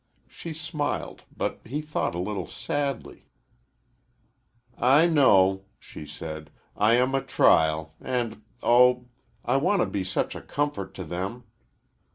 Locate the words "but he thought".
1.37-2.15